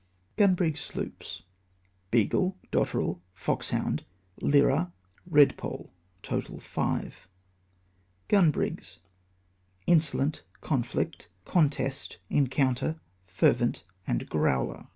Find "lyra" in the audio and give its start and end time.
4.41-4.91